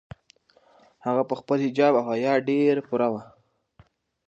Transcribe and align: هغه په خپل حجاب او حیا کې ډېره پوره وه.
هغه 1.05 1.23
په 1.29 1.35
خپل 1.39 1.57
حجاب 1.65 1.93
او 1.99 2.05
حیا 2.11 2.33
کې 2.37 2.45
ډېره 2.47 2.81
پوره 2.87 3.07
وه. 3.11 3.21